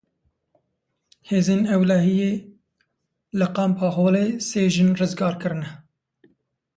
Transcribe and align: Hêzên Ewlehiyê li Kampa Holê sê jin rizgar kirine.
Hêzên 1.27 1.61
Ewlehiyê 1.75 2.31
li 3.39 3.47
Kampa 3.55 3.87
Holê 3.95 4.25
sê 4.47 4.61
jin 4.73 4.89
rizgar 4.99 5.35
kirine. 5.41 5.69